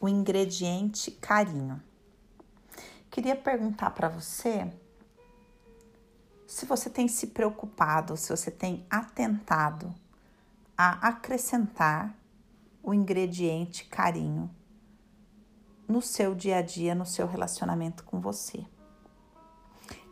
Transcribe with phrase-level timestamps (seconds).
[0.00, 1.82] o ingrediente carinho.
[3.10, 4.70] Queria perguntar para você
[6.46, 9.94] se você tem se preocupado, se você tem atentado
[10.76, 12.14] a acrescentar
[12.82, 14.50] o ingrediente carinho
[15.86, 18.64] no seu dia a dia, no seu relacionamento com você.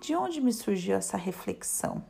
[0.00, 2.04] De onde me surgiu essa reflexão?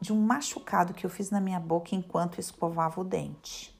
[0.00, 3.78] De um machucado que eu fiz na minha boca enquanto escovava o dente.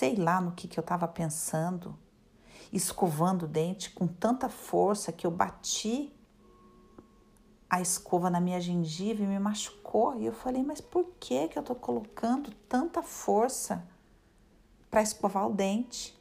[0.00, 1.94] Sei lá no que, que eu estava pensando,
[2.72, 6.10] escovando o dente com tanta força que eu bati
[7.68, 10.18] a escova na minha gengiva e me machucou.
[10.18, 13.86] E eu falei, mas por que, que eu estou colocando tanta força
[14.90, 16.18] para escovar o dente?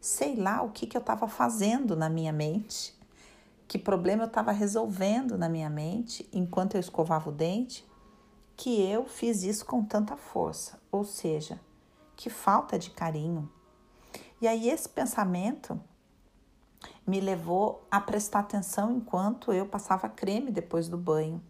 [0.00, 2.98] Sei lá o que, que eu estava fazendo na minha mente,
[3.68, 7.86] que problema eu estava resolvendo na minha mente enquanto eu escovava o dente,
[8.56, 10.80] que eu fiz isso com tanta força.
[10.90, 11.60] Ou seja,
[12.22, 13.50] que falta de carinho.
[14.40, 15.82] E aí esse pensamento
[17.04, 21.42] me levou a prestar atenção enquanto eu passava creme depois do banho.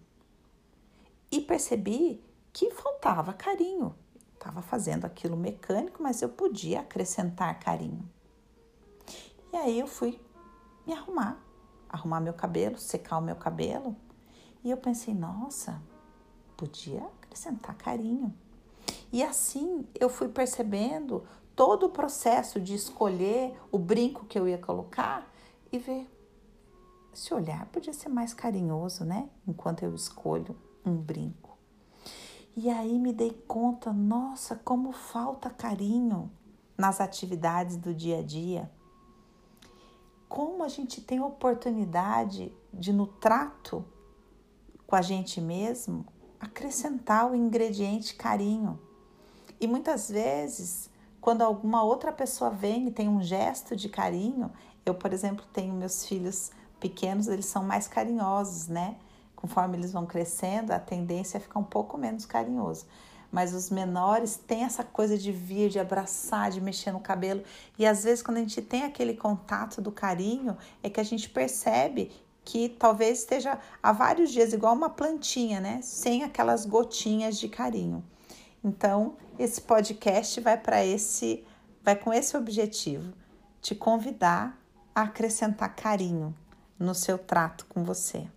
[1.30, 3.94] E percebi que faltava carinho.
[4.32, 8.10] Estava fazendo aquilo mecânico, mas eu podia acrescentar carinho.
[9.52, 10.18] E aí eu fui
[10.86, 11.38] me arrumar,
[11.86, 13.94] arrumar meu cabelo, secar o meu cabelo.
[14.64, 15.82] E eu pensei, nossa,
[16.56, 18.34] podia acrescentar carinho.
[19.12, 21.24] E assim eu fui percebendo
[21.54, 25.30] todo o processo de escolher o brinco que eu ia colocar
[25.70, 26.10] e ver.
[27.12, 29.28] Esse olhar podia ser mais carinhoso, né?
[29.46, 31.58] Enquanto eu escolho um brinco.
[32.56, 36.30] E aí me dei conta, nossa, como falta carinho
[36.76, 38.70] nas atividades do dia a dia.
[40.28, 43.84] Como a gente tem oportunidade de, no trato
[44.86, 46.06] com a gente mesmo,
[46.40, 48.80] acrescentar o ingrediente carinho.
[49.62, 54.50] E muitas vezes, quando alguma outra pessoa vem e tem um gesto de carinho,
[54.84, 58.96] eu, por exemplo, tenho meus filhos pequenos, eles são mais carinhosos, né?
[59.36, 62.86] Conforme eles vão crescendo, a tendência é ficar um pouco menos carinhoso.
[63.30, 67.44] Mas os menores têm essa coisa de vir, de abraçar, de mexer no cabelo.
[67.78, 71.30] E às vezes, quando a gente tem aquele contato do carinho, é que a gente
[71.30, 72.10] percebe
[72.44, 75.78] que talvez esteja há vários dias igual uma plantinha, né?
[75.82, 78.02] Sem aquelas gotinhas de carinho.
[78.64, 81.44] Então, esse podcast vai para esse
[81.82, 83.12] vai com esse objetivo,
[83.60, 84.56] te convidar
[84.94, 86.34] a acrescentar carinho
[86.78, 88.28] no seu trato com você.